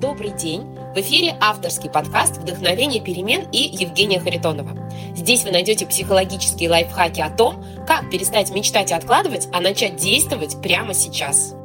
Добрый 0.00 0.30
день! 0.30 0.62
В 0.94 0.98
эфире 0.98 1.36
авторский 1.40 1.90
подкаст 1.90 2.36
«Вдохновение 2.36 3.02
перемен» 3.02 3.48
и 3.50 3.58
Евгения 3.58 4.20
Харитонова. 4.20 4.70
Здесь 5.16 5.42
вы 5.42 5.50
найдете 5.50 5.86
психологические 5.86 6.70
лайфхаки 6.70 7.20
о 7.20 7.30
том, 7.30 7.64
как 7.84 8.08
перестать 8.08 8.54
мечтать 8.54 8.92
и 8.92 8.94
откладывать, 8.94 9.48
а 9.52 9.60
начать 9.60 9.96
действовать 9.96 10.62
прямо 10.62 10.94
сейчас. 10.94 11.56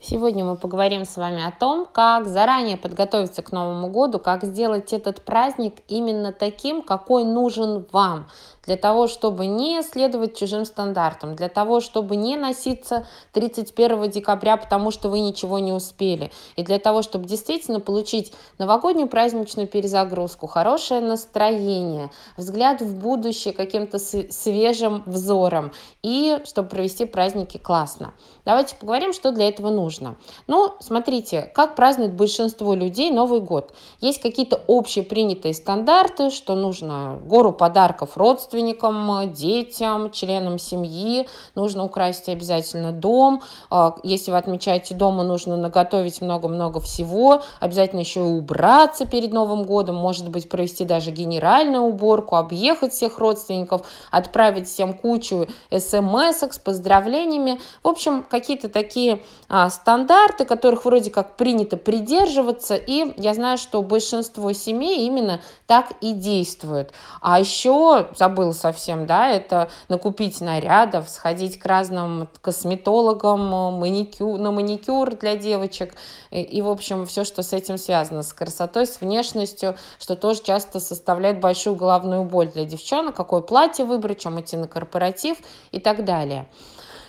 Сегодня 0.00 0.44
мы 0.44 0.56
поговорим 0.56 1.04
с 1.04 1.16
вами 1.16 1.46
о 1.46 1.52
том, 1.52 1.86
как 1.86 2.26
заранее 2.26 2.76
подготовиться 2.76 3.42
к 3.42 3.52
Новому 3.52 3.88
году, 3.88 4.18
как 4.18 4.42
сделать 4.42 4.92
этот 4.92 5.24
праздник 5.24 5.74
именно 5.86 6.32
таким, 6.32 6.82
какой 6.82 7.22
нужен 7.22 7.86
вам 7.92 8.28
для 8.66 8.76
того, 8.76 9.06
чтобы 9.06 9.46
не 9.46 9.82
следовать 9.82 10.36
чужим 10.36 10.64
стандартам, 10.64 11.36
для 11.36 11.48
того, 11.48 11.80
чтобы 11.80 12.16
не 12.16 12.36
носиться 12.36 13.06
31 13.32 14.10
декабря, 14.10 14.56
потому 14.56 14.90
что 14.90 15.08
вы 15.08 15.20
ничего 15.20 15.58
не 15.58 15.72
успели, 15.72 16.30
и 16.56 16.62
для 16.62 16.78
того, 16.78 17.02
чтобы 17.02 17.26
действительно 17.26 17.80
получить 17.80 18.32
новогоднюю 18.58 19.08
праздничную 19.08 19.68
перезагрузку, 19.68 20.46
хорошее 20.46 21.00
настроение, 21.00 22.10
взгляд 22.36 22.80
в 22.80 22.98
будущее 22.98 23.54
каким-то 23.54 23.98
свежим 23.98 25.02
взором, 25.06 25.72
и 26.02 26.40
чтобы 26.44 26.68
провести 26.68 27.04
праздники 27.04 27.58
классно. 27.58 28.14
Давайте 28.44 28.76
поговорим, 28.76 29.12
что 29.12 29.32
для 29.32 29.48
этого 29.48 29.70
нужно. 29.70 30.16
Ну, 30.46 30.74
смотрите, 30.80 31.50
как 31.54 31.74
празднует 31.74 32.14
большинство 32.14 32.74
людей 32.74 33.10
Новый 33.10 33.40
год. 33.40 33.74
Есть 34.00 34.20
какие-то 34.20 34.60
общепринятые 34.68 35.54
стандарты, 35.54 36.30
что 36.30 36.54
нужно 36.54 37.20
гору 37.24 37.52
подарков 37.52 38.16
родственникам, 38.16 38.55
родственникам, 38.56 39.32
детям, 39.32 40.10
членам 40.10 40.58
семьи. 40.58 41.28
Нужно 41.54 41.84
украсить 41.84 42.28
обязательно 42.28 42.92
дом. 42.92 43.42
А, 43.70 43.96
если 44.02 44.30
вы 44.30 44.38
отмечаете 44.38 44.94
дома, 44.94 45.24
нужно 45.24 45.56
наготовить 45.56 46.20
много-много 46.20 46.80
всего. 46.80 47.42
Обязательно 47.60 48.00
еще 48.00 48.20
и 48.20 48.38
убраться 48.38 49.06
перед 49.06 49.32
Новым 49.32 49.64
годом. 49.64 49.96
Может 49.96 50.28
быть, 50.30 50.48
провести 50.48 50.84
даже 50.84 51.10
генеральную 51.10 51.82
уборку, 51.82 52.36
объехать 52.36 52.92
всех 52.92 53.18
родственников, 53.18 53.86
отправить 54.10 54.68
всем 54.68 54.94
кучу 54.94 55.46
смс 55.70 56.42
с 56.42 56.58
поздравлениями. 56.58 57.60
В 57.82 57.88
общем, 57.88 58.24
какие-то 58.28 58.68
такие 58.68 59.22
а, 59.48 59.68
стандарты, 59.68 60.44
которых 60.44 60.84
вроде 60.84 61.10
как 61.10 61.36
принято 61.36 61.76
придерживаться. 61.76 62.74
И 62.74 63.12
я 63.20 63.34
знаю, 63.34 63.58
что 63.58 63.82
большинство 63.82 64.52
семей 64.52 65.06
именно 65.06 65.40
так 65.66 65.92
и 66.00 66.12
действуют. 66.12 66.92
А 67.20 67.38
еще 67.38 68.08
забыл 68.16 68.45
забыл 68.46 68.54
совсем, 68.54 69.06
да, 69.06 69.30
это 69.30 69.68
накупить 69.88 70.40
нарядов, 70.40 71.08
сходить 71.08 71.58
к 71.58 71.66
разным 71.66 72.28
косметологам, 72.40 73.40
маникюр, 73.78 74.38
на 74.38 74.50
маникюр 74.50 75.16
для 75.16 75.36
девочек 75.36 75.94
и, 76.30 76.40
и, 76.40 76.62
в 76.62 76.68
общем, 76.68 77.06
все, 77.06 77.24
что 77.24 77.42
с 77.42 77.52
этим 77.52 77.78
связано, 77.78 78.22
с 78.22 78.32
красотой, 78.32 78.86
с 78.86 79.00
внешностью, 79.00 79.76
что 79.98 80.16
тоже 80.16 80.42
часто 80.42 80.80
составляет 80.80 81.40
большую 81.40 81.76
головную 81.76 82.24
боль 82.24 82.48
для 82.48 82.64
девчонок, 82.64 83.14
какое 83.14 83.40
платье 83.40 83.84
выбрать, 83.84 84.20
чем 84.20 84.40
идти 84.40 84.56
на 84.56 84.68
корпоратив 84.68 85.38
и 85.72 85.80
так 85.80 86.04
далее. 86.04 86.46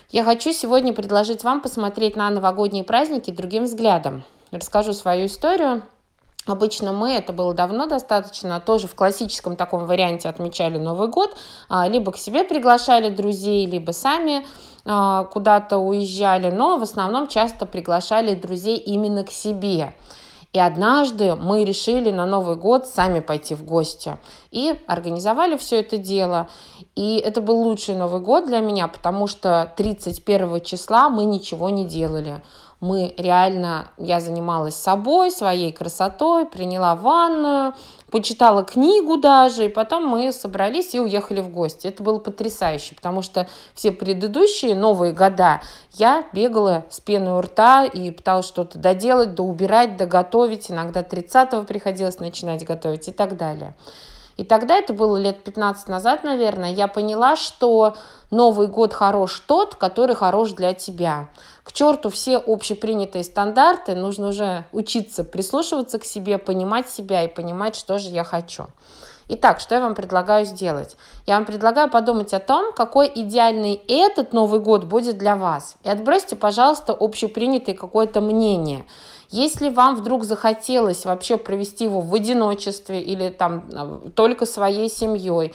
Я 0.10 0.24
хочу 0.24 0.54
сегодня 0.54 0.94
предложить 0.94 1.44
вам 1.44 1.62
посмотреть 1.62 2.16
на 2.16 2.30
новогодние 2.30 2.84
праздники 2.84 3.32
другим 3.32 3.66
взглядом. 3.66 4.24
Расскажу 4.52 4.94
свою 4.94 5.26
историю, 5.26 5.84
Обычно 6.48 6.94
мы, 6.94 7.12
это 7.12 7.34
было 7.34 7.54
давно 7.54 7.88
достаточно, 7.88 8.62
тоже 8.62 8.88
в 8.88 8.96
классическом 8.96 9.58
таком 9.58 9.86
варианте 9.86 10.30
отмечали 10.30 10.78
Новый 10.78 11.10
год, 11.10 11.36
а, 11.68 11.88
либо 11.88 12.14
к 12.14 12.18
себе 12.18 12.46
приглашали 12.46 13.10
друзей, 13.10 13.66
либо 13.66 13.92
сами 13.92 14.46
а, 14.86 15.26
куда-то 15.26 15.78
уезжали, 15.78 16.50
но 16.50 16.78
в 16.78 16.84
основном 16.84 17.28
часто 17.28 17.66
приглашали 17.66 18.34
друзей 18.34 18.78
именно 18.78 19.26
к 19.26 19.32
себе. 19.32 19.94
И 20.54 20.60
однажды 20.60 21.36
мы 21.36 21.66
решили 21.66 22.10
на 22.10 22.26
Новый 22.26 22.56
год 22.56 22.88
сами 22.88 23.20
пойти 23.20 23.54
в 23.54 23.66
гости 23.66 24.18
и 24.58 24.76
организовали 24.88 25.56
все 25.56 25.82
это 25.82 25.98
дело. 25.98 26.50
И 26.96 27.18
это 27.18 27.42
был 27.42 27.62
лучший 27.62 27.96
Новый 27.96 28.22
год 28.22 28.48
для 28.48 28.60
меня, 28.60 28.88
потому 28.88 29.28
что 29.28 29.72
31 29.78 30.62
числа 30.62 31.10
мы 31.10 31.26
ничего 31.26 31.70
не 31.70 31.86
делали 31.86 32.42
мы 32.80 33.16
реально, 33.18 33.90
я 33.98 34.20
занималась 34.20 34.76
собой, 34.76 35.32
своей 35.32 35.72
красотой, 35.72 36.46
приняла 36.46 36.96
ванную, 36.96 37.74
почитала 38.12 38.64
книгу 38.64 39.18
даже, 39.18 39.66
и 39.66 39.70
потом 39.70 40.06
мы 40.06 40.32
собрались 40.32 40.94
и 40.94 41.00
уехали 41.00 41.42
в 41.42 41.50
гости. 41.50 41.88
Это 41.88 42.04
было 42.04 42.20
потрясающе, 42.20 42.94
потому 42.94 43.24
что 43.24 43.48
все 43.74 43.92
предыдущие 43.92 44.76
новые 44.76 45.12
года 45.12 45.62
я 45.94 46.26
бегала 46.34 46.86
с 46.92 47.00
пеной 47.00 47.40
у 47.40 47.42
рта 47.42 47.86
и 47.86 48.12
пыталась 48.12 48.48
что-то 48.48 48.78
доделать, 48.78 49.34
доубирать, 49.34 49.98
доготовить. 49.98 50.70
Иногда 50.70 51.02
30-го 51.02 51.64
приходилось 51.64 52.20
начинать 52.20 52.64
готовить 52.64 53.08
и 53.08 53.12
так 53.12 53.38
далее. 53.38 53.74
И 54.38 54.44
тогда, 54.44 54.78
это 54.78 54.94
было 54.94 55.18
лет 55.18 55.44
15 55.44 55.88
назад, 55.88 56.24
наверное, 56.24 56.72
я 56.72 56.88
поняла, 56.88 57.36
что 57.36 57.98
Новый 58.30 58.68
год 58.68 58.94
хорош 58.94 59.42
тот, 59.48 59.76
который 59.76 60.16
хорош 60.16 60.52
для 60.52 60.74
тебя. 60.74 61.30
К 61.64 61.74
черту 61.74 62.10
все 62.10 62.38
общепринятые 62.38 63.24
стандарты, 63.24 63.96
нужно 63.96 64.30
уже 64.30 64.66
учиться 64.72 65.24
прислушиваться 65.24 65.98
к 65.98 66.06
себе, 66.06 66.38
понимать 66.38 66.90
себя 66.90 67.24
и 67.24 67.28
понимать, 67.28 67.76
что 67.76 67.98
же 67.98 68.10
я 68.10 68.24
хочу. 68.24 68.68
Итак, 69.30 69.60
что 69.60 69.76
я 69.76 69.82
вам 69.82 69.96
предлагаю 69.96 70.46
сделать? 70.46 70.96
Я 71.26 71.36
вам 71.36 71.46
предлагаю 71.46 71.90
подумать 71.90 72.34
о 72.34 72.40
том, 72.40 72.72
какой 72.74 73.12
идеальный 73.14 73.74
этот 73.88 74.32
Новый 74.32 74.62
год 74.62 74.86
будет 74.86 75.18
для 75.18 75.36
вас. 75.36 75.76
И 75.84 75.90
отбросьте, 75.90 76.38
пожалуйста, 76.38 76.96
общепринятое 76.98 77.76
какое-то 77.76 78.22
мнение. 78.22 78.86
Если 79.30 79.70
вам 79.70 79.96
вдруг 79.96 80.24
захотелось 80.24 81.04
вообще 81.06 81.38
провести 81.38 81.84
его 81.84 82.00
в 82.00 82.14
одиночестве 82.16 83.02
или 83.02 83.30
там 83.30 83.66
а, 83.74 84.10
только 84.16 84.46
своей 84.46 84.90
семьей, 84.90 85.54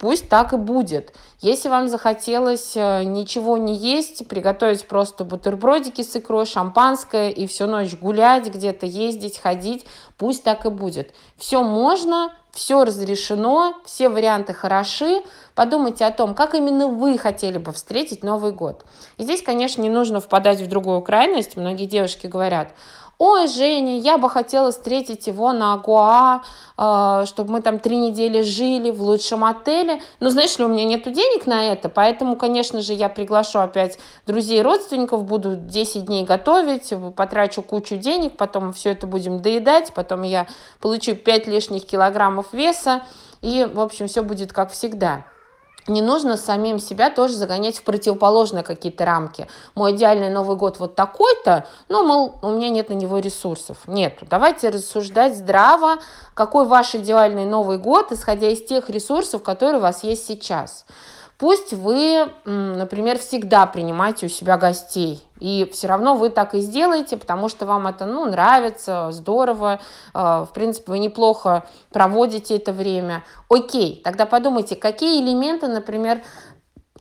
пусть 0.00 0.28
так 0.28 0.52
и 0.52 0.56
будет. 0.56 1.14
Если 1.40 1.68
вам 1.68 1.88
захотелось 1.88 2.72
э, 2.74 3.04
ничего 3.04 3.56
не 3.56 3.76
есть, 3.76 4.26
приготовить 4.26 4.88
просто 4.88 5.24
бутербродики 5.24 6.02
с 6.02 6.16
икрой, 6.16 6.46
шампанское 6.46 7.30
и 7.30 7.46
всю 7.46 7.66
ночь 7.66 7.94
гулять, 7.94 8.52
где-то 8.52 8.86
ездить, 8.86 9.38
ходить, 9.38 9.86
пусть 10.16 10.42
так 10.42 10.66
и 10.66 10.70
будет. 10.70 11.14
Все 11.36 11.62
можно, 11.62 12.32
все 12.50 12.84
разрешено, 12.84 13.74
все 13.84 14.08
варианты 14.08 14.54
хороши. 14.54 15.22
Подумайте 15.54 16.04
о 16.04 16.10
том, 16.10 16.34
как 16.34 16.54
именно 16.54 16.88
вы 16.88 17.18
хотели 17.18 17.58
бы 17.58 17.72
встретить 17.72 18.24
Новый 18.24 18.52
год. 18.52 18.84
И 19.18 19.22
здесь, 19.22 19.42
конечно, 19.42 19.82
не 19.82 19.90
нужно 19.90 20.20
впадать 20.20 20.60
в 20.60 20.68
другую 20.68 21.02
крайность. 21.02 21.56
Многие 21.56 21.86
девушки 21.86 22.26
говорят, 22.26 22.70
ой, 23.18 23.48
Женя, 23.48 23.98
я 23.98 24.18
бы 24.18 24.28
хотела 24.28 24.70
встретить 24.70 25.26
его 25.26 25.52
на 25.52 25.74
Агуа, 25.74 26.42
э, 26.76 27.26
чтобы 27.26 27.52
мы 27.52 27.62
там 27.62 27.78
три 27.78 27.96
недели 27.96 28.42
жили 28.42 28.90
в 28.90 29.02
лучшем 29.02 29.44
отеле. 29.44 30.00
Но 30.20 30.30
знаешь 30.30 30.58
ли, 30.58 30.64
у 30.64 30.68
меня 30.68 30.84
нет 30.84 31.04
денег 31.04 31.46
на 31.46 31.72
это, 31.72 31.88
поэтому, 31.88 32.36
конечно 32.36 32.80
же, 32.80 32.92
я 32.92 33.08
приглашу 33.08 33.60
опять 33.60 33.98
друзей 34.26 34.60
и 34.60 34.62
родственников, 34.62 35.24
буду 35.24 35.56
10 35.56 36.06
дней 36.06 36.24
готовить, 36.24 36.92
потрачу 37.16 37.62
кучу 37.62 37.96
денег, 37.96 38.36
потом 38.36 38.72
все 38.72 38.92
это 38.92 39.06
будем 39.06 39.42
доедать, 39.42 39.92
потом 39.94 40.22
я 40.22 40.46
получу 40.80 41.14
5 41.14 41.46
лишних 41.46 41.86
килограммов 41.86 42.52
веса, 42.52 43.02
и, 43.42 43.68
в 43.70 43.80
общем, 43.80 44.08
все 44.08 44.22
будет 44.22 44.52
как 44.52 44.72
всегда 44.72 45.24
не 45.86 46.02
нужно 46.02 46.36
самим 46.36 46.78
себя 46.78 47.10
тоже 47.10 47.34
загонять 47.34 47.78
в 47.78 47.82
противоположные 47.82 48.62
какие-то 48.62 49.04
рамки. 49.04 49.46
Мой 49.74 49.92
идеальный 49.92 50.30
Новый 50.30 50.56
год 50.56 50.78
вот 50.78 50.94
такой-то, 50.94 51.66
но, 51.88 52.02
мол, 52.04 52.38
у 52.42 52.50
меня 52.50 52.70
нет 52.70 52.88
на 52.88 52.94
него 52.94 53.18
ресурсов. 53.18 53.78
Нет, 53.86 54.18
давайте 54.30 54.70
рассуждать 54.70 55.36
здраво, 55.36 55.98
какой 56.34 56.66
ваш 56.66 56.94
идеальный 56.94 57.44
Новый 57.44 57.78
год, 57.78 58.12
исходя 58.12 58.48
из 58.48 58.64
тех 58.64 58.88
ресурсов, 58.88 59.42
которые 59.42 59.78
у 59.78 59.82
вас 59.82 60.04
есть 60.04 60.26
сейчас. 60.26 60.86
Пусть 61.36 61.72
вы, 61.72 62.30
например, 62.44 63.18
всегда 63.18 63.66
принимаете 63.66 64.26
у 64.26 64.28
себя 64.28 64.56
гостей, 64.56 65.22
и 65.44 65.68
все 65.70 65.88
равно 65.88 66.14
вы 66.14 66.30
так 66.30 66.54
и 66.54 66.60
сделаете, 66.60 67.18
потому 67.18 67.50
что 67.50 67.66
вам 67.66 67.86
это 67.86 68.06
ну, 68.06 68.24
нравится, 68.24 69.12
здорово, 69.12 69.78
э, 70.14 70.18
в 70.18 70.48
принципе, 70.54 70.92
вы 70.92 70.98
неплохо 70.98 71.66
проводите 71.92 72.56
это 72.56 72.72
время. 72.72 73.24
Окей, 73.50 74.00
тогда 74.02 74.24
подумайте, 74.24 74.74
какие 74.74 75.22
элементы, 75.22 75.68
например, 75.68 76.22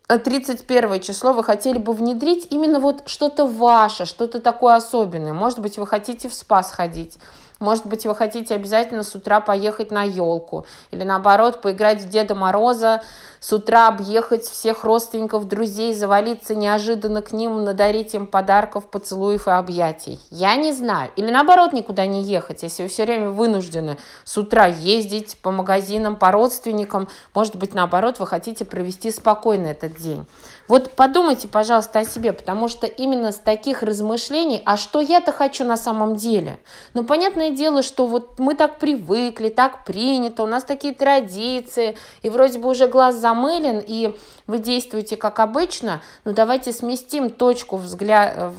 31 0.09 0.99
число 0.99 1.31
вы 1.31 1.45
хотели 1.45 1.77
бы 1.77 1.93
внедрить 1.93 2.47
именно 2.49 2.81
вот 2.81 3.03
что-то 3.05 3.45
ваше, 3.45 4.03
что-то 4.05 4.41
такое 4.41 4.75
особенное. 4.75 5.31
Может 5.31 5.59
быть, 5.59 5.77
вы 5.77 5.87
хотите 5.87 6.27
в 6.27 6.33
спа 6.33 6.63
сходить, 6.63 7.17
может 7.63 7.85
быть, 7.85 8.05
вы 8.05 8.13
хотите 8.13 8.53
обязательно 8.53 9.03
с 9.03 9.15
утра 9.15 9.39
поехать 9.39 9.89
на 9.89 10.03
елку. 10.03 10.65
Или 10.91 11.03
наоборот, 11.03 11.61
поиграть 11.61 12.01
в 12.01 12.09
Деда 12.09 12.35
Мороза, 12.35 13.01
с 13.39 13.51
утра 13.51 13.89
объехать 13.89 14.43
всех 14.43 14.85
родственников, 14.85 15.47
друзей, 15.49 15.93
завалиться 15.93 16.55
неожиданно 16.55 17.21
к 17.21 17.33
ним, 17.33 17.63
надарить 17.65 18.13
им 18.13 18.25
подарков, 18.25 18.85
поцелуев 18.85 19.47
и 19.47 19.51
объятий. 19.51 20.19
Я 20.29 20.55
не 20.55 20.71
знаю. 20.71 21.11
Или 21.17 21.29
наоборот, 21.29 21.73
никуда 21.73 22.05
не 22.05 22.23
ехать, 22.23 22.63
если 22.63 22.83
вы 22.83 22.89
все 22.89 23.03
время 23.03 23.31
вынуждены 23.31 23.97
с 24.23 24.37
утра 24.37 24.67
ездить 24.67 25.37
по 25.41 25.51
магазинам, 25.51 26.15
по 26.15 26.31
родственникам. 26.31 27.09
Может 27.33 27.55
быть, 27.57 27.73
наоборот, 27.73 28.19
вы 28.19 28.27
хотите 28.27 28.63
провести 28.63 29.11
спокойно 29.11 29.67
этот 29.67 29.97
день. 29.97 30.25
Вот 30.73 30.93
подумайте, 30.93 31.47
пожалуйста, 31.47 31.99
о 31.99 32.03
себе, 32.03 32.33
потому 32.33 32.67
что 32.67 32.87
именно 32.87 33.31
с 33.31 33.35
таких 33.35 33.83
размышлений, 33.83 34.63
а 34.65 34.75
что 34.75 35.01
я-то 35.01 35.31
хочу 35.31 35.65
на 35.65 35.77
самом 35.77 36.15
деле? 36.15 36.57
Ну, 36.95 37.03
понятное 37.03 37.51
дело, 37.51 37.83
что 37.83 38.07
вот 38.07 38.39
мы 38.39 38.55
так 38.55 38.79
привыкли, 38.79 39.49
так 39.49 39.85
принято, 39.85 40.41
у 40.41 40.47
нас 40.47 40.63
такие 40.63 40.95
традиции, 40.95 41.95
и 42.23 42.29
вроде 42.31 42.57
бы 42.57 42.69
уже 42.69 42.87
глаз 42.87 43.17
замылен, 43.17 43.83
и 43.85 44.17
вы 44.47 44.57
действуете 44.57 45.15
как 45.15 45.39
обычно, 45.39 46.01
но 46.25 46.33
давайте 46.33 46.73
сместим 46.73 47.29
точку, 47.29 47.77
взгляд, 47.77 48.55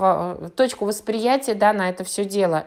точку 0.55 0.85
восприятия 0.85 1.55
да, 1.55 1.73
на 1.73 1.89
это 1.91 2.05
все 2.05 2.25
дело 2.25 2.67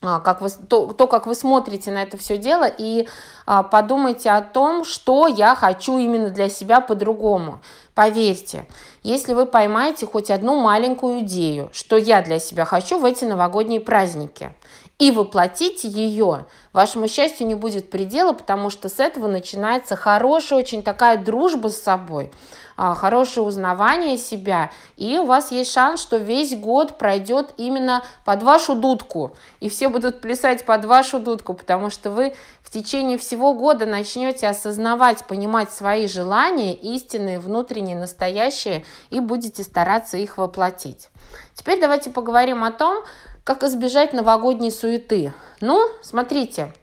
как 0.00 0.40
вы, 0.40 0.48
то, 0.50 0.92
то, 0.92 1.06
как 1.08 1.26
вы 1.26 1.34
смотрите 1.34 1.90
на 1.90 2.02
это 2.02 2.16
все 2.16 2.38
дело, 2.38 2.66
и 2.66 3.08
а, 3.46 3.64
подумайте 3.64 4.30
о 4.30 4.42
том, 4.42 4.84
что 4.84 5.26
я 5.26 5.56
хочу 5.56 5.98
именно 5.98 6.30
для 6.30 6.48
себя 6.48 6.80
по-другому. 6.80 7.60
Поверьте, 7.94 8.66
если 9.02 9.34
вы 9.34 9.44
поймаете 9.44 10.06
хоть 10.06 10.30
одну 10.30 10.60
маленькую 10.60 11.20
идею, 11.20 11.68
что 11.72 11.96
я 11.96 12.22
для 12.22 12.38
себя 12.38 12.64
хочу 12.64 13.00
в 13.00 13.04
эти 13.04 13.24
новогодние 13.24 13.80
праздники, 13.80 14.54
и 14.98 15.12
воплотите 15.12 15.86
ее, 15.86 16.46
вашему 16.72 17.06
счастью 17.06 17.46
не 17.46 17.54
будет 17.54 17.88
предела, 17.88 18.32
потому 18.32 18.68
что 18.68 18.88
с 18.88 18.98
этого 18.98 19.28
начинается 19.28 19.94
хорошая 19.94 20.58
очень 20.58 20.82
такая 20.82 21.16
дружба 21.16 21.68
с 21.68 21.80
собой. 21.80 22.32
А, 22.80 22.94
хорошее 22.94 23.44
узнавание 23.44 24.16
себя, 24.18 24.70
и 24.96 25.18
у 25.18 25.26
вас 25.26 25.50
есть 25.50 25.72
шанс, 25.72 26.00
что 26.00 26.16
весь 26.16 26.56
год 26.56 26.96
пройдет 26.96 27.52
именно 27.56 28.04
под 28.24 28.44
вашу 28.44 28.76
дудку, 28.76 29.36
и 29.58 29.68
все 29.68 29.88
будут 29.88 30.20
плясать 30.20 30.64
под 30.64 30.84
вашу 30.84 31.18
дудку, 31.18 31.54
потому 31.54 31.90
что 31.90 32.10
вы 32.10 32.36
в 32.62 32.70
течение 32.70 33.18
всего 33.18 33.52
года 33.52 33.84
начнете 33.84 34.46
осознавать, 34.46 35.24
понимать 35.24 35.72
свои 35.72 36.06
желания, 36.06 36.72
истинные, 36.72 37.40
внутренние, 37.40 37.96
настоящие, 37.96 38.84
и 39.10 39.18
будете 39.18 39.64
стараться 39.64 40.16
их 40.16 40.38
воплотить. 40.38 41.08
Теперь 41.54 41.80
давайте 41.80 42.10
поговорим 42.10 42.62
о 42.62 42.70
том, 42.70 43.04
как 43.48 43.62
избежать 43.62 44.12
новогодней 44.12 44.70
суеты. 44.70 45.32
Ну, 45.62 45.88
смотрите, 46.02 46.74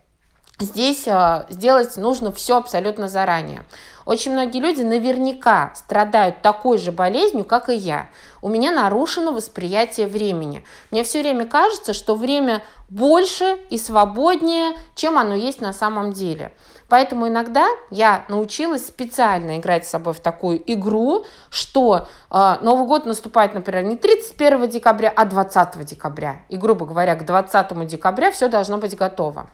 здесь 0.60 1.04
э, 1.06 1.46
сделать 1.50 1.96
нужно 1.96 2.32
все 2.32 2.58
абсолютно 2.58 3.08
заранее. 3.08 3.66
Очень 4.04 4.32
многие 4.32 4.62
люди 4.62 4.82
наверняка 4.82 5.74
страдают 5.76 6.42
такой 6.42 6.80
же 6.80 6.92
болезнью, 6.92 7.46
как 7.46 7.70
и 7.70 7.76
я. 7.76 8.10
У 8.42 8.50
меня 8.50 8.72
нарушено 8.72 9.32
восприятие 9.32 10.08
времени. 10.08 10.64
Мне 10.90 11.04
все 11.04 11.22
время 11.22 11.46
кажется, 11.46 11.94
что 11.94 12.16
время 12.16 12.64
больше 12.90 13.58
и 13.70 13.78
свободнее, 13.78 14.74
чем 14.96 15.18
оно 15.18 15.36
есть 15.36 15.62
на 15.62 15.74
самом 15.74 16.14
деле. 16.14 16.52
Поэтому 16.88 17.28
иногда 17.28 17.68
я 17.90 18.26
научилась 18.30 18.86
специально 18.86 19.58
играть 19.58 19.88
с 19.88 19.90
собой 19.90 20.14
в 20.14 20.20
такую 20.20 20.62
игру, 20.72 21.26
что 21.50 22.08
э, 22.30 22.56
Новый 22.62 22.86
год 22.86 23.06
наступает, 23.08 23.56
например, 23.56 23.84
не 23.84 23.98
31 23.98 24.70
декабря, 24.70 25.12
а 25.16 25.26
20 25.26 25.84
декабря. 25.84 26.42
И, 26.50 26.58
грубо 26.58 26.86
говоря, 26.86 27.16
к 27.16 27.26
20 27.26 27.88
декабря 27.88 28.32
все 28.32 28.50
должно 28.50 28.78
быть 28.78 28.96
готово. 28.96 29.48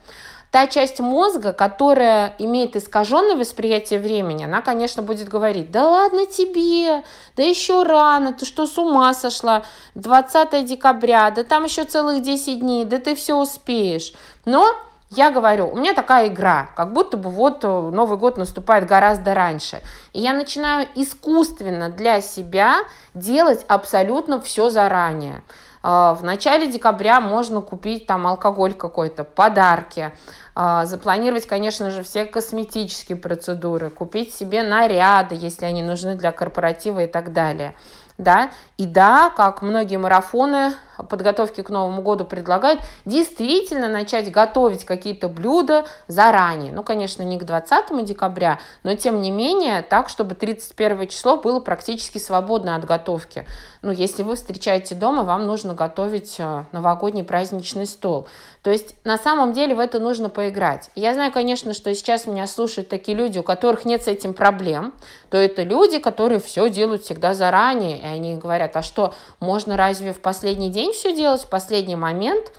Та 0.51 0.67
часть 0.67 0.99
мозга, 0.99 1.53
которая 1.53 2.35
имеет 2.37 2.75
искаженное 2.75 3.37
восприятие 3.37 4.01
времени, 4.01 4.43
она, 4.43 4.61
конечно, 4.61 5.01
будет 5.01 5.29
говорить, 5.29 5.71
да 5.71 5.87
ладно 5.87 6.25
тебе, 6.25 7.03
да 7.37 7.43
еще 7.43 7.83
рано, 7.83 8.33
ты 8.33 8.45
что, 8.45 8.67
с 8.67 8.77
ума 8.77 9.13
сошла, 9.13 9.63
20 9.95 10.65
декабря, 10.65 11.31
да 11.31 11.45
там 11.45 11.63
еще 11.63 11.85
целых 11.85 12.21
10 12.21 12.59
дней, 12.59 12.83
да 12.83 12.99
ты 12.99 13.15
все 13.15 13.35
успеешь. 13.37 14.11
Но 14.43 14.75
я 15.09 15.31
говорю, 15.31 15.69
у 15.69 15.77
меня 15.77 15.93
такая 15.93 16.27
игра, 16.27 16.69
как 16.75 16.91
будто 16.91 17.15
бы 17.15 17.29
вот 17.29 17.63
э, 17.63 17.67
Новый 17.67 18.17
год 18.17 18.37
наступает 18.37 18.85
гораздо 18.87 19.33
раньше. 19.33 19.81
И 20.11 20.19
я 20.19 20.33
начинаю 20.33 20.85
искусственно 20.95 21.89
для 21.89 22.19
себя 22.19 22.79
делать 23.13 23.63
абсолютно 23.69 24.41
все 24.41 24.69
заранее. 24.69 25.43
А, 25.83 26.13
в 26.13 26.23
начале 26.23 26.67
декабря 26.67 27.19
можно 27.19 27.61
купить 27.61 28.05
там 28.05 28.27
алкоголь 28.27 28.73
какой-то, 28.73 29.23
подарки, 29.23 30.11
а, 30.53 30.85
запланировать, 30.85 31.47
конечно 31.47 31.91
же, 31.91 32.03
все 32.03 32.25
косметические 32.25 33.17
процедуры, 33.17 33.89
купить 33.89 34.33
себе 34.33 34.63
наряды, 34.63 35.35
если 35.35 35.65
они 35.65 35.81
нужны 35.81 36.15
для 36.15 36.31
корпоратива 36.31 37.03
и 37.03 37.07
так 37.07 37.33
далее. 37.33 37.75
Да? 38.17 38.51
И 38.77 38.85
да, 38.85 39.31
как 39.35 39.63
многие 39.63 39.97
марафоны 39.97 40.73
подготовки 41.09 41.61
к 41.61 41.69
Новому 41.69 42.03
году 42.03 42.25
предлагают, 42.25 42.81
действительно 43.05 43.87
начать 43.87 44.29
готовить 44.31 44.85
какие-то 44.85 45.27
блюда 45.27 45.85
заранее. 46.07 46.71
Ну, 46.71 46.83
конечно, 46.83 47.23
не 47.23 47.39
к 47.39 47.43
20 47.43 48.05
декабря, 48.05 48.59
но 48.83 48.95
тем 48.95 49.21
не 49.21 49.31
менее 49.31 49.81
так, 49.81 50.09
чтобы 50.09 50.35
31 50.35 51.07
число 51.07 51.37
было 51.37 51.59
практически 51.59 52.19
свободно 52.19 52.75
от 52.75 52.85
готовки. 52.85 53.47
Ну, 53.83 53.91
если 53.91 54.21
вы 54.21 54.35
встречаете 54.35 54.93
дома, 54.93 55.23
вам 55.23 55.47
нужно 55.47 55.73
готовить 55.73 56.35
э, 56.37 56.65
новогодний 56.71 57.23
праздничный 57.23 57.87
стол. 57.87 58.27
То 58.61 58.69
есть 58.69 58.93
на 59.03 59.17
самом 59.17 59.53
деле 59.53 59.73
в 59.73 59.79
это 59.79 59.99
нужно 59.99 60.29
поиграть. 60.29 60.91
Я 60.93 61.15
знаю, 61.15 61.31
конечно, 61.31 61.73
что 61.73 61.93
сейчас 61.95 62.27
меня 62.27 62.45
слушают 62.45 62.89
такие 62.89 63.17
люди, 63.17 63.39
у 63.39 63.43
которых 63.43 63.83
нет 63.83 64.03
с 64.03 64.07
этим 64.07 64.35
проблем, 64.35 64.93
то 65.31 65.37
это 65.37 65.63
люди, 65.63 65.97
которые 65.97 66.39
все 66.39 66.69
делают 66.69 67.05
всегда 67.05 67.33
заранее, 67.33 67.97
и 67.97 68.05
они 68.05 68.35
говорят, 68.35 68.77
а 68.77 68.83
что, 68.83 69.15
можно 69.39 69.75
разве 69.75 70.13
в 70.13 70.21
последний 70.21 70.69
день 70.69 70.93
все 70.93 71.15
делать, 71.15 71.41
в 71.41 71.47
последний 71.47 71.95
момент? 71.95 72.51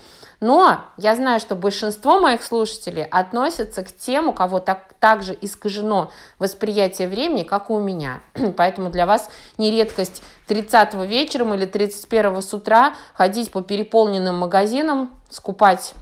Но 0.42 0.80
я 0.96 1.14
знаю, 1.14 1.38
что 1.38 1.54
большинство 1.54 2.18
моих 2.18 2.42
слушателей 2.42 3.04
относятся 3.04 3.84
к 3.84 3.96
тем, 3.96 4.28
у 4.28 4.32
кого 4.32 4.58
так, 4.58 4.92
так 4.98 5.22
же 5.22 5.38
искажено 5.40 6.10
восприятие 6.40 7.06
времени, 7.06 7.44
как 7.44 7.70
и 7.70 7.72
у 7.72 7.78
меня. 7.78 8.22
Поэтому 8.56 8.90
для 8.90 9.06
вас 9.06 9.30
не 9.56 9.70
редкость 9.70 10.20
30 10.48 10.94
вечером 11.06 11.54
или 11.54 11.64
31 11.64 12.42
с 12.42 12.52
утра 12.52 12.96
ходить 13.14 13.52
по 13.52 13.62
переполненным 13.62 14.36
магазинам, 14.36 15.12
скупать 15.30 15.94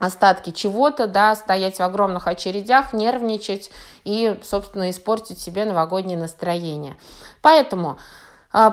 остатки 0.00 0.50
чего-то, 0.50 1.06
да, 1.06 1.36
стоять 1.36 1.76
в 1.76 1.82
огромных 1.82 2.26
очередях, 2.26 2.92
нервничать 2.92 3.70
и, 4.02 4.36
собственно, 4.42 4.90
испортить 4.90 5.38
себе 5.38 5.64
новогоднее 5.64 6.18
настроение. 6.18 6.96
Поэтому 7.40 7.98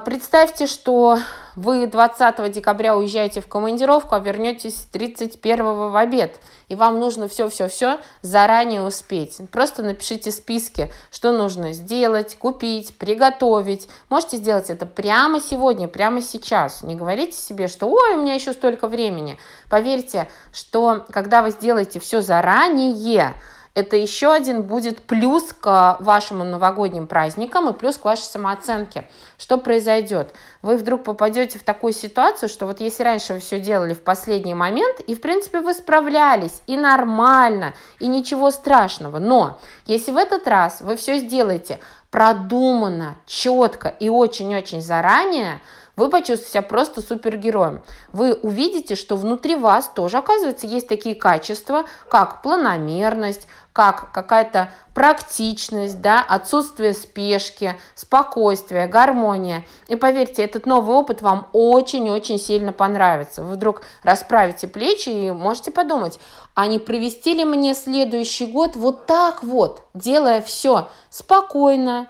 представьте, 0.06 0.66
что 0.66 1.20
вы 1.58 1.88
20 1.88 2.54
декабря 2.54 2.96
уезжаете 2.96 3.42
в 3.42 3.48
командировку, 3.48 4.16
а 4.16 4.20
вернетесь 4.20 4.88
31 4.94 5.62
в 5.62 5.96
обед, 5.98 6.40
и 6.70 6.76
вам 6.76 7.02
нужно 7.02 7.28
все-все-все 7.28 8.00
заранее 8.22 8.82
успеть. 8.82 9.42
Просто 9.52 9.84
напишите 9.84 10.32
списки, 10.32 10.90
что 11.12 11.34
нужно 11.34 11.74
сделать, 11.74 12.38
купить, 12.38 12.98
приготовить. 12.98 13.90
Можете 14.08 14.38
сделать 14.38 14.70
это 14.70 14.86
прямо 14.86 15.42
сегодня, 15.42 15.90
прямо 15.90 16.22
сейчас. 16.22 16.82
Не 16.82 16.96
говорите 16.96 17.38
себе, 17.38 17.68
что 17.68 17.88
«Ой, 17.88 18.16
у 18.16 18.22
меня 18.22 18.36
еще 18.36 18.54
столько 18.54 18.88
времени». 18.88 19.38
Поверьте, 19.70 20.30
что 20.54 21.06
когда 21.12 21.42
вы 21.42 21.52
сделаете 21.52 22.00
все 22.00 22.22
заранее, 22.22 23.34
это 23.76 23.96
еще 23.96 24.32
один 24.32 24.62
будет 24.62 25.02
плюс 25.02 25.52
к 25.60 25.98
вашим 26.00 26.40
новогодним 26.40 27.08
праздникам 27.08 27.70
и 27.70 27.74
плюс 27.74 27.98
к 27.98 28.06
вашей 28.06 28.24
самооценке. 28.24 29.10
Что 29.40 29.58
произойдет? 29.58 30.32
Вы 30.62 30.78
вдруг 30.78 31.04
попадете 31.04 31.58
в 31.58 31.64
такую 31.64 31.94
ситуацию, 31.94 32.50
что 32.50 32.68
вот 32.68 32.82
если 32.82 33.04
раньше 33.04 33.34
вы 33.34 33.40
все 33.40 33.60
делали 33.60 33.96
в 33.96 34.04
последний 34.04 34.54
момент, 34.54 35.00
и 35.00 35.16
в 35.16 35.22
принципе 35.22 35.62
вы 35.62 35.74
справлялись, 35.74 36.62
и 36.68 36.78
нормально, 36.78 37.74
и 38.00 38.06
ничего 38.08 38.52
страшного, 38.52 39.18
но 39.18 39.60
если 39.88 40.12
в 40.12 40.18
этот 40.18 40.48
раз 40.48 40.82
вы 40.82 40.96
все 40.96 41.18
сделаете 41.18 41.80
продуманно, 42.12 43.16
четко 43.26 43.88
и 44.00 44.08
очень-очень 44.08 44.82
заранее, 44.82 45.60
вы 45.96 46.10
почувствуете 46.10 46.52
себя 46.52 46.62
просто 46.64 47.02
супергероем. 47.02 47.82
Вы 48.12 48.34
увидите, 48.34 48.96
что 48.96 49.16
внутри 49.16 49.56
вас 49.56 49.90
тоже, 49.94 50.18
оказывается, 50.18 50.66
есть 50.66 50.88
такие 50.88 51.16
качества, 51.16 51.86
как 52.10 52.42
планомерность, 52.42 53.48
как 53.74 54.12
какая-то 54.12 54.72
практичность, 54.94 56.00
да, 56.00 56.22
отсутствие 56.22 56.94
спешки, 56.94 57.76
спокойствие, 57.96 58.88
гармония. 58.88 59.66
И 59.88 59.96
поверьте, 59.96 60.44
этот 60.44 60.66
новый 60.68 60.96
опыт 60.96 61.22
вам 61.22 61.48
очень-очень 61.54 62.40
сильно 62.40 62.72
понравится. 62.72 63.44
Вы 63.44 63.56
вдруг 63.56 63.82
расправите 64.04 64.68
плечи 64.68 65.10
и 65.10 65.32
можете 65.32 65.72
подумать, 65.72 66.20
а 66.54 66.68
не 66.68 66.78
провести 66.78 67.34
ли 67.34 67.46
мне 67.46 67.74
следующий 67.74 68.46
год 68.46 68.76
вот 68.76 69.08
так 69.08 69.44
вот, 69.44 69.84
делая 69.96 70.42
все 70.42 70.90
спокойно, 71.10 72.08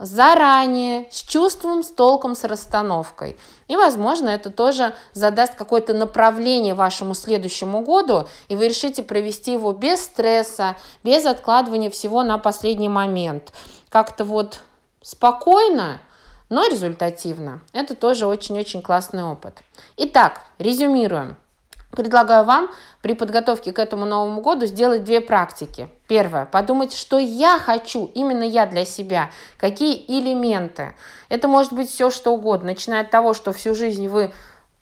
заранее, 0.00 1.06
с 1.12 1.22
чувством, 1.22 1.84
с 1.84 1.88
толком, 1.88 2.34
с 2.34 2.44
расстановкой. 2.44 3.36
И, 3.68 3.76
возможно, 3.76 4.30
это 4.30 4.50
тоже 4.50 4.94
задаст 5.12 5.54
какое-то 5.54 5.92
направление 5.92 6.74
вашему 6.74 7.14
следующему 7.14 7.82
году, 7.82 8.26
и 8.48 8.56
вы 8.56 8.68
решите 8.68 9.02
провести 9.02 9.52
его 9.52 9.72
без 9.72 10.02
стресса, 10.02 10.76
без 11.04 11.26
откладывания 11.26 11.90
всего 11.90 12.22
на 12.22 12.38
последний 12.38 12.88
момент. 12.88 13.52
Как-то 13.90 14.24
вот 14.24 14.60
спокойно, 15.02 16.00
но 16.48 16.66
результативно. 16.66 17.60
Это 17.72 17.94
тоже 17.94 18.26
очень-очень 18.26 18.82
классный 18.82 19.22
опыт. 19.22 19.58
Итак, 19.98 20.40
резюмируем. 20.58 21.36
Предлагаю 21.90 22.44
вам 22.44 22.70
при 23.02 23.14
подготовке 23.14 23.72
к 23.72 23.78
этому 23.78 24.06
Новому 24.06 24.40
году 24.40 24.66
сделать 24.66 25.04
две 25.04 25.20
практики. 25.20 25.90
Первое. 26.10 26.44
Подумать, 26.44 26.92
что 26.92 27.20
я 27.20 27.60
хочу, 27.60 28.10
именно 28.16 28.42
я 28.42 28.66
для 28.66 28.84
себя. 28.84 29.30
Какие 29.56 29.94
элементы. 30.08 30.96
Это 31.28 31.46
может 31.46 31.72
быть 31.72 31.88
все, 31.88 32.10
что 32.10 32.32
угодно. 32.32 32.70
Начиная 32.70 33.02
от 33.02 33.12
того, 33.12 33.32
что 33.32 33.52
всю 33.52 33.76
жизнь 33.76 34.08
вы 34.08 34.32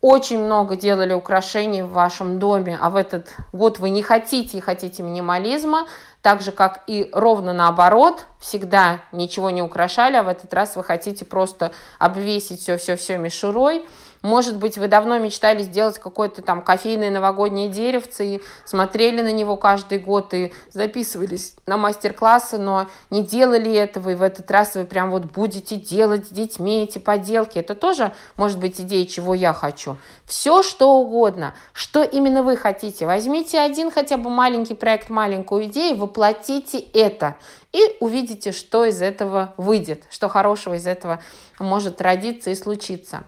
очень 0.01 0.43
много 0.43 0.75
делали 0.75 1.13
украшений 1.13 1.83
в 1.83 1.91
вашем 1.91 2.39
доме, 2.39 2.79
а 2.81 2.89
в 2.89 2.97
этот 2.97 3.29
год 3.53 3.79
вы 3.79 3.91
не 3.91 4.03
хотите 4.03 4.57
и 4.57 4.63
хотите 4.63 5.03
минимализма, 5.03 5.87
так 6.23 6.41
же, 6.41 6.51
как 6.51 6.85
и 6.87 7.11
ровно 7.13 7.53
наоборот, 7.53 8.25
всегда 8.41 9.01
ничего 9.13 9.51
не 9.51 9.61
украшали, 9.61 10.17
а 10.17 10.23
в 10.23 10.29
этот 10.29 10.55
раз 10.55 10.77
вы 10.77 10.83
хотите 10.83 11.27
просто 11.27 11.73
обвесить 11.99 12.63
все-все-все 12.63 13.19
мишурой– 13.19 13.85
может 14.23 14.57
быть, 14.57 14.79
вы 14.79 14.89
давно 14.89 15.19
мечтали 15.19 15.63
сделать 15.63 15.99
какое-то 15.99 16.43
там 16.43 16.63
кофейное 16.63 17.11
новогоднее 17.11 17.69
деревце 17.69 18.27
и 18.27 18.43
смотрели 18.65 19.23
на 19.23 19.33
него 19.33 19.57
каждый 19.57 19.99
год 19.99 20.35
и 20.35 20.53
записывались 20.73 21.55
на 21.67 21.77
мастер-классы, 21.77 22.59
но 22.59 22.89
не 23.11 23.23
делали 23.23 23.73
этого, 23.73 24.11
и 24.11 24.15
в 24.15 24.23
этот 24.23 24.51
раз 24.51 24.75
вы 24.75 24.85
прям 24.85 25.11
вот 25.11 25.25
будете 25.25 25.77
делать 25.77 26.27
с 26.27 26.31
детьми 26.31 26.83
эти 26.83 26.99
поделки. 26.99 27.59
Это 27.59 27.75
тоже 27.75 28.13
может 28.37 28.59
быть 28.59 28.81
идея, 28.81 29.07
чего 29.07 29.35
я 29.35 29.53
хочу. 29.53 29.97
Все, 30.27 30.63
что 30.63 30.95
угодно. 30.95 31.55
Что 31.73 32.03
именно 32.03 32.43
вы 32.43 32.57
хотите. 32.57 33.07
Возьмите 33.07 33.61
один 33.61 33.91
хотя 33.91 34.17
бы 34.17 34.31
маленький 34.31 34.75
проект, 34.75 35.11
маленькую 35.11 35.67
идею, 35.67 35.97
воплотите 35.97 36.79
это 36.79 37.37
и 37.73 37.97
увидите, 38.01 38.53
что 38.53 38.85
из 38.85 39.03
этого 39.03 39.55
выйдет, 39.57 40.05
что 40.11 40.29
хорошего 40.29 40.75
из 40.75 40.87
этого 40.87 41.23
может 41.59 42.01
родиться 42.01 42.51
и 42.51 42.55
случиться. 42.55 43.25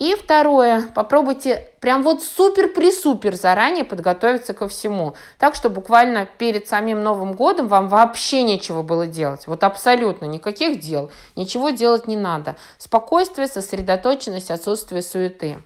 И 0.00 0.16
второе, 0.16 0.88
попробуйте 0.92 1.68
прям 1.78 2.02
вот 2.02 2.20
супер-присупер 2.22 3.36
заранее 3.36 3.84
подготовиться 3.84 4.52
ко 4.52 4.66
всему. 4.66 5.14
Так 5.38 5.54
что 5.54 5.70
буквально 5.70 6.26
перед 6.26 6.66
самим 6.66 7.04
Новым 7.04 7.34
годом 7.34 7.68
вам 7.68 7.88
вообще 7.88 8.42
нечего 8.42 8.82
было 8.82 9.06
делать. 9.06 9.46
Вот 9.46 9.62
абсолютно 9.62 10.24
никаких 10.24 10.80
дел, 10.80 11.12
ничего 11.36 11.70
делать 11.70 12.08
не 12.08 12.16
надо. 12.16 12.56
Спокойствие, 12.76 13.46
сосредоточенность, 13.46 14.50
отсутствие 14.50 15.00
суеты. 15.00 15.62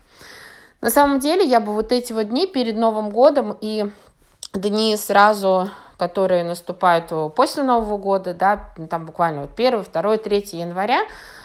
На 0.83 0.91
самом 0.91 1.21
деле 1.21 1.45
я 1.45 1.59
бы 1.59 1.73
вот 1.73 1.91
эти 1.91 2.13
вот 2.13 2.29
дни 2.29 2.47
перед 2.47 2.77
Новым 2.77 3.11
годом 3.11 3.57
и 3.61 3.91
дни 4.53 4.97
сразу 4.97 5.71
которые 5.99 6.45
наступают 6.45 7.13
после 7.35 7.65
Нового 7.65 7.99
года, 7.99 8.33
да, 8.33 8.71
там 8.89 9.05
буквально 9.05 9.43
вот 9.43 9.51
1, 9.57 9.85
2, 9.93 10.17
3 10.17 10.49
января, 10.53 11.01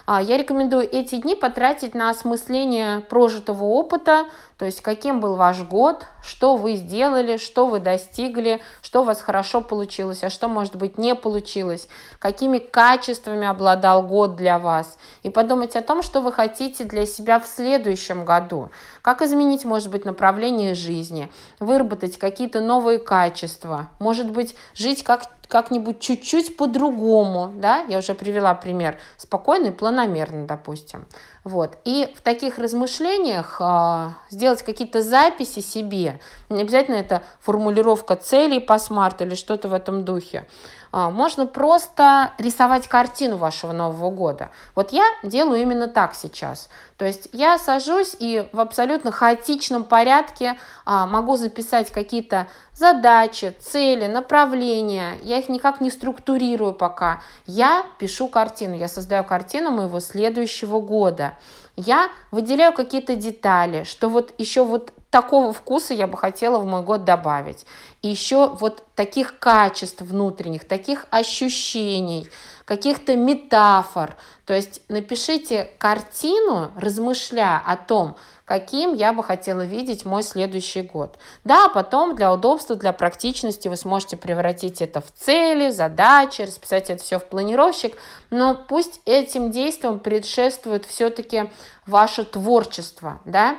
я 0.08 0.38
рекомендую 0.38 0.84
эти 0.90 1.16
дни 1.16 1.34
потратить 1.34 1.96
на 1.96 2.10
осмысление 2.10 3.00
прожитого 3.00 3.64
опыта, 3.64 4.26
то 4.58 4.66
есть 4.66 4.82
каким 4.82 5.20
был 5.20 5.36
ваш 5.36 5.62
год, 5.62 6.06
что 6.22 6.58
вы 6.58 6.76
сделали, 6.76 7.38
что 7.38 7.68
вы 7.68 7.80
достигли, 7.80 8.62
что 8.82 9.02
у 9.02 9.04
вас 9.06 9.22
хорошо 9.22 9.62
получилось, 9.62 10.24
а 10.24 10.30
что, 10.30 10.48
может 10.48 10.76
быть, 10.76 10.98
не 10.98 11.16
получилось, 11.16 11.88
какими 12.20 12.60
качествами 12.60 13.48
обладал 13.48 14.04
год 14.04 14.36
для 14.36 14.60
вас. 14.60 14.98
И 15.24 15.30
подумать 15.30 15.76
о 15.76 15.82
том, 15.82 16.04
что 16.04 16.22
вы 16.22 16.32
хотите 16.32 16.84
для 16.84 17.06
себя 17.06 17.40
в 17.40 17.48
следующем 17.48 18.26
году. 18.26 18.70
Как 19.02 19.22
изменить, 19.22 19.66
может 19.66 19.90
быть, 19.90 20.06
направление 20.06 20.76
жизни, 20.76 21.32
выработать 21.60 22.18
какие-то 22.18 22.62
новые 22.62 23.00
качества, 23.00 23.90
может 24.00 24.30
быть, 24.32 24.56
жить 24.76 25.04
как 25.04 25.24
как-нибудь 25.48 26.00
чуть-чуть 26.00 26.58
по-другому, 26.58 27.52
да, 27.56 27.86
я 27.90 28.00
уже 28.00 28.14
привела 28.14 28.54
пример, 28.56 28.98
спокойно 29.18 29.68
и 29.68 29.72
планомерно, 29.72 30.46
допустим. 30.46 31.06
Вот. 31.44 31.78
И 31.84 32.14
в 32.16 32.22
таких 32.22 32.58
размышлениях 32.58 33.58
э, 33.60 34.10
сделать 34.30 34.64
какие-то 34.64 35.02
записи 35.02 35.60
себе, 35.60 36.20
не 36.50 36.62
обязательно 36.62 36.96
это 36.96 37.24
формулировка 37.42 38.16
целей 38.16 38.60
по 38.60 38.80
смарту 38.80 39.26
или 39.26 39.36
что-то 39.36 39.68
в 39.68 39.74
этом 39.74 40.06
духе, 40.06 40.48
можно 40.94 41.48
просто 41.48 42.34
рисовать 42.38 42.88
картину 42.88 43.38
вашего 43.38 43.72
Нового 43.72 44.12
года. 44.12 44.50
Вот 44.76 44.92
я 44.92 45.04
делаю 45.24 45.62
именно 45.62 45.88
так 45.88 46.14
сейчас. 46.14 46.70
То 46.98 47.06
есть 47.06 47.28
я 47.34 47.58
сажусь 47.58 48.16
и 48.20 48.48
в 48.54 48.60
абсолютно 48.60 49.12
хаотичном 49.12 49.84
порядке 49.84 50.58
а, 50.86 51.08
могу 51.08 51.36
записать 51.36 51.92
какие-то 51.92 52.48
задачи, 52.76 53.56
цели, 53.60 54.08
направления. 54.08 55.18
Я 55.24 55.40
их 55.40 55.50
никак 55.50 55.82
не 55.82 55.90
структурирую 55.90 56.74
пока. 56.74 57.22
Я 57.46 57.86
пишу 57.98 58.28
картину, 58.28 58.76
я 58.76 58.88
создаю 58.88 59.24
картину 59.24 59.72
моего 59.72 60.00
следующего 60.00 60.80
года. 60.80 61.34
Я 61.76 62.10
выделяю 62.30 62.74
какие-то 62.74 63.16
детали, 63.16 63.84
что 63.84 64.10
вот 64.10 64.34
еще 64.38 64.64
вот 64.64 64.94
такого 65.10 65.54
вкуса 65.54 65.94
я 65.94 66.06
бы 66.06 66.18
хотела 66.18 66.60
в 66.60 66.66
мой 66.66 66.84
год 66.84 67.04
добавить. 67.04 67.66
И 68.04 68.10
еще 68.10 68.48
вот 68.50 68.84
таких 68.96 69.40
качеств 69.40 70.02
внутренних, 70.02 70.68
таких 70.68 71.08
ощущений, 71.10 72.30
каких-то 72.66 73.16
метафор. 73.16 74.16
То 74.46 74.54
есть 74.54 74.82
напишите 74.90 75.70
картину, 75.78 76.72
размышляя 76.76 77.62
о 77.66 77.78
том, 77.78 78.16
каким 78.46 78.94
я 78.94 79.14
бы 79.14 79.24
хотела 79.24 79.66
видеть 79.66 80.06
мой 80.06 80.22
следующий 80.24 80.82
год. 80.82 81.18
Да, 81.44 81.70
потом 81.70 82.16
для 82.16 82.34
удобства, 82.34 82.76
для 82.76 82.94
практичности 82.94 83.68
вы 83.68 83.78
сможете 83.78 84.18
превратить 84.18 84.82
это 84.82 85.02
в 85.02 85.12
цели, 85.14 85.72
задачи, 85.72 86.42
расписать 86.42 86.90
это 86.90 87.02
все 87.02 87.20
в 87.20 87.26
планировщик, 87.26 87.96
но 88.30 88.56
пусть 88.56 89.02
этим 89.06 89.52
действиям 89.52 90.00
предшествует 90.00 90.86
все-таки 90.86 91.50
ваше 91.86 92.26
творчество, 92.26 93.22
да, 93.26 93.58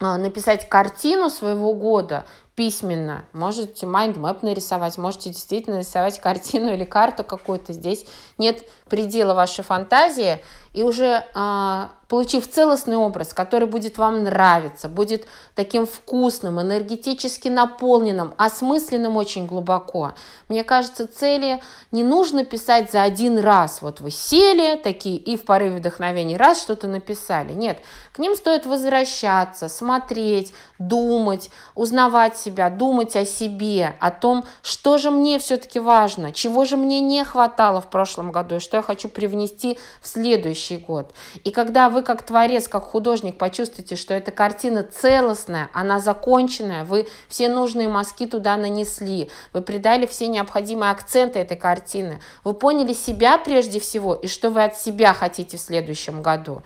а, 0.00 0.16
написать 0.16 0.68
картину 0.68 1.30
своего 1.30 1.74
года, 1.74 2.24
письменно. 2.58 3.24
Можете 3.32 3.86
mind 3.86 4.18
map 4.18 4.42
нарисовать, 4.42 4.98
можете 4.98 5.30
действительно 5.30 5.76
нарисовать 5.76 6.18
картину 6.20 6.74
или 6.74 6.84
карту 6.84 7.22
какую-то. 7.22 7.72
Здесь 7.72 8.04
нет 8.36 8.68
предела 8.88 9.32
вашей 9.32 9.62
фантазии. 9.62 10.42
И 10.72 10.82
уже 10.82 11.24
а, 11.34 11.92
получив 12.08 12.50
целостный 12.50 12.96
образ, 12.96 13.34
который 13.34 13.68
будет 13.68 13.98
вам 13.98 14.24
нравиться, 14.24 14.88
будет 14.88 15.26
таким 15.54 15.86
вкусным, 15.86 16.60
энергетически 16.60 17.48
наполненным, 17.48 18.34
осмысленным 18.38 19.16
очень 19.16 19.46
глубоко. 19.46 20.14
Мне 20.48 20.64
кажется, 20.64 21.06
цели 21.06 21.62
не 21.92 22.02
нужно 22.02 22.46
писать 22.46 22.90
за 22.90 23.02
один 23.02 23.38
раз. 23.38 23.82
Вот 23.82 24.00
вы 24.00 24.10
сели 24.10 24.76
такие 24.76 25.18
и 25.18 25.36
в 25.36 25.44
порыве 25.44 25.76
вдохновения 25.76 26.38
раз 26.38 26.62
что-то 26.62 26.88
написали. 26.88 27.52
Нет, 27.52 27.80
к 28.12 28.18
ним 28.18 28.34
стоит 28.34 28.64
возвращаться, 28.64 29.68
смотреть, 29.68 30.54
думать, 30.78 31.50
узнавать 31.74 32.38
себя, 32.38 32.70
думать 32.70 33.14
о 33.16 33.26
себе, 33.26 33.94
о 34.00 34.10
том, 34.10 34.44
что 34.62 34.96
же 34.96 35.10
мне 35.10 35.38
все-таки 35.38 35.78
важно, 35.78 36.32
чего 36.32 36.64
же 36.64 36.78
мне 36.78 37.00
не 37.00 37.24
хватало 37.24 37.82
в 37.82 37.90
прошлом 37.90 38.32
году 38.32 38.56
и 38.56 38.60
что 38.60 38.78
я 38.78 38.82
хочу 38.82 39.08
привнести 39.10 39.78
в 40.00 40.08
следующий 40.08 40.78
год. 40.78 41.12
И 41.44 41.50
когда 41.50 41.90
вы 41.90 41.97
вы 41.98 42.04
как 42.04 42.22
творец, 42.22 42.68
как 42.68 42.84
художник 42.84 43.38
почувствуете, 43.38 43.96
что 43.96 44.14
эта 44.14 44.30
картина 44.30 44.84
целостная, 44.84 45.68
она 45.72 45.98
законченная, 45.98 46.84
вы 46.84 47.08
все 47.28 47.48
нужные 47.48 47.88
мазки 47.88 48.26
туда 48.26 48.56
нанесли, 48.56 49.30
вы 49.52 49.62
придали 49.62 50.06
все 50.06 50.28
необходимые 50.28 50.92
акценты 50.92 51.40
этой 51.40 51.56
картины, 51.56 52.20
вы 52.44 52.54
поняли 52.54 52.92
себя 52.92 53.36
прежде 53.36 53.80
всего 53.80 54.14
и 54.14 54.28
что 54.28 54.50
вы 54.50 54.62
от 54.62 54.78
себя 54.78 55.12
хотите 55.12 55.56
в 55.56 55.60
следующем 55.60 56.22
году. 56.22 56.62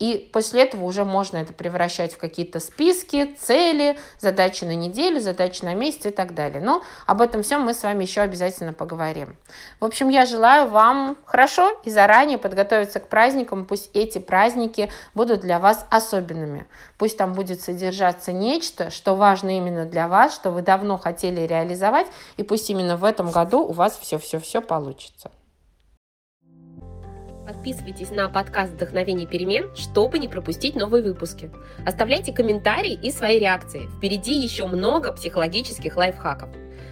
И 0.00 0.28
после 0.32 0.62
этого 0.62 0.84
уже 0.84 1.04
можно 1.04 1.36
это 1.36 1.52
превращать 1.52 2.14
в 2.14 2.18
какие-то 2.18 2.58
списки, 2.58 3.36
цели, 3.38 3.96
задачи 4.18 4.64
на 4.64 4.74
неделю, 4.74 5.20
задачи 5.20 5.64
на 5.64 5.74
месяц 5.74 6.06
и 6.06 6.10
так 6.10 6.34
далее. 6.34 6.60
Но 6.60 6.82
об 7.06 7.22
этом 7.22 7.44
всем 7.44 7.62
мы 7.62 7.74
с 7.74 7.82
вами 7.84 8.02
еще 8.02 8.22
обязательно 8.22 8.72
поговорим. 8.72 9.36
В 9.78 9.84
общем, 9.84 10.08
я 10.08 10.26
желаю 10.26 10.68
вам 10.68 11.16
хорошо 11.24 11.80
и 11.84 11.90
заранее 11.90 12.38
подготовиться 12.38 12.98
к 12.98 13.08
праздникам. 13.08 13.66
Пусть 13.66 13.90
эти 13.94 14.18
праздники 14.18 14.90
будут 15.14 15.42
для 15.42 15.60
вас 15.60 15.86
особенными. 15.90 16.66
Пусть 16.98 17.16
там 17.16 17.32
будет 17.32 17.60
содержаться 17.60 18.32
нечто, 18.32 18.90
что 18.90 19.14
важно 19.14 19.56
именно 19.56 19.86
для 19.86 20.08
вас, 20.08 20.34
что 20.34 20.50
вы 20.50 20.62
давно 20.62 20.98
хотели 20.98 21.42
реализовать. 21.42 22.08
И 22.36 22.42
пусть 22.42 22.68
именно 22.68 22.96
в 22.96 23.04
этом 23.04 23.30
году 23.30 23.60
у 23.60 23.72
вас 23.72 23.96
все-все-все 23.96 24.60
получится. 24.60 25.30
Подписывайтесь 27.46 28.10
на 28.10 28.28
подкаст 28.30 28.72
«Вдохновение 28.72 29.26
перемен», 29.26 29.70
чтобы 29.74 30.18
не 30.18 30.28
пропустить 30.28 30.74
новые 30.74 31.02
выпуски. 31.02 31.50
Оставляйте 31.84 32.32
комментарии 32.32 32.94
и 32.94 33.10
свои 33.10 33.38
реакции. 33.38 33.86
Впереди 33.98 34.34
еще 34.34 34.66
много 34.66 35.12
психологических 35.12 35.96
лайфхаков. 35.96 36.48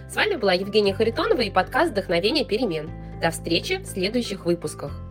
С 0.07 0.15
вами 0.15 0.35
была 0.35 0.53
Евгения 0.53 0.93
Харитонова 0.93 1.41
и 1.41 1.49
подкаст 1.49 1.91
«Вдохновение 1.91 2.45
перемен». 2.45 2.91
До 3.19 3.31
встречи 3.31 3.77
в 3.77 3.85
следующих 3.87 4.45
выпусках. 4.45 5.02